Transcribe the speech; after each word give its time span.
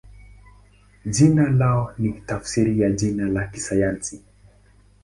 Jina 1.05 1.49
lao 1.49 1.93
ni 1.97 2.13
tafsiri 2.25 2.79
ya 2.81 2.89
jina 2.91 3.29
la 3.29 3.47
kisayansi. 3.47 4.23